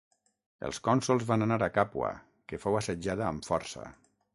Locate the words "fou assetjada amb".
2.67-3.51